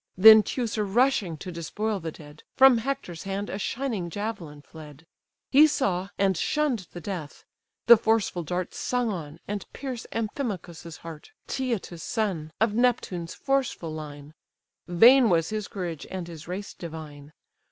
[0.17, 5.05] Then Teucer rushing to despoil the dead, From Hector's hand a shining javelin fled:
[5.51, 7.45] He saw, and shunn'd the death;
[7.85, 14.33] the forceful dart Sung on, and pierced Amphimachus's heart, Cteatus' son, of Neptune's forceful line;
[14.87, 17.31] Vain was his courage, and his race divine!